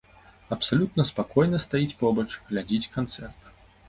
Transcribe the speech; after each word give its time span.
Абсалютна 0.55 1.03
спакойна 1.09 1.59
стаіць 1.65 1.97
побач, 1.99 2.25
глядзіць 2.47 2.91
канцэрт. 2.97 3.51